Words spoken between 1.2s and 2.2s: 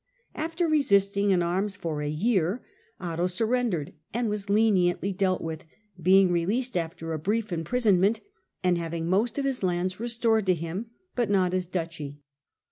in arms for a